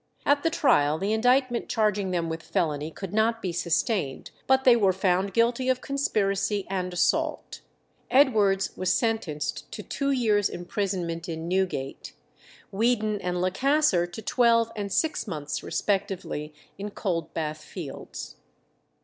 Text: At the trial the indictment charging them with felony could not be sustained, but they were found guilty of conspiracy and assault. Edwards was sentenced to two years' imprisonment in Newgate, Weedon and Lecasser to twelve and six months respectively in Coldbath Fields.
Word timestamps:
At 0.25 0.41
the 0.41 0.49
trial 0.49 0.97
the 0.97 1.13
indictment 1.13 1.69
charging 1.69 2.09
them 2.09 2.27
with 2.27 2.41
felony 2.41 2.89
could 2.89 3.13
not 3.13 3.39
be 3.39 3.51
sustained, 3.51 4.31
but 4.47 4.63
they 4.63 4.75
were 4.75 4.93
found 4.93 5.31
guilty 5.31 5.69
of 5.69 5.79
conspiracy 5.79 6.65
and 6.71 6.91
assault. 6.91 7.61
Edwards 8.09 8.75
was 8.75 8.91
sentenced 8.91 9.71
to 9.71 9.83
two 9.83 10.09
years' 10.09 10.49
imprisonment 10.49 11.29
in 11.29 11.47
Newgate, 11.47 12.13
Weedon 12.71 13.21
and 13.21 13.37
Lecasser 13.41 14.07
to 14.07 14.21
twelve 14.23 14.71
and 14.75 14.91
six 14.91 15.27
months 15.27 15.61
respectively 15.61 16.51
in 16.79 16.89
Coldbath 16.89 17.59
Fields. 17.63 18.37